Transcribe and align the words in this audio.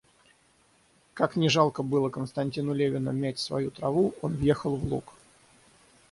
Как 1.13 1.35
ни 1.35 1.47
жалко 1.47 1.83
было 1.83 2.09
Константину 2.09 2.73
Левину 2.73 3.11
мять 3.11 3.37
свою 3.37 3.69
траву, 3.69 4.15
он 4.23 4.33
въехал 4.35 4.75
в 4.75 4.83
луг. 4.83 5.13